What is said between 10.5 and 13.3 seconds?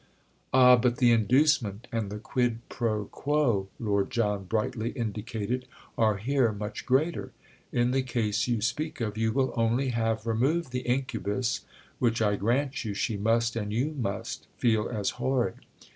the incubus—which, I grant you, she